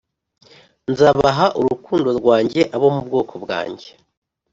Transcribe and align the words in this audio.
Nzabaha 0.91 1.45
urukundo 1.59 2.09
rwanjye 2.19 2.61
abo 2.75 2.87
mu 2.95 3.01
bwoko 3.07 3.33
bwanjye 3.43 3.87